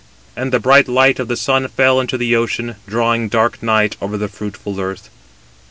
[0.35, 4.17] And the bright light of the sun fell into the ocean, drawing dark night over
[4.17, 5.11] the fruitful earth.